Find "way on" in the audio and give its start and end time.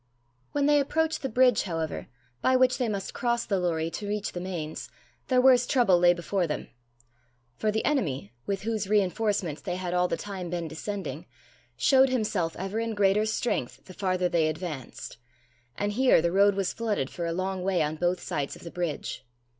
17.61-17.95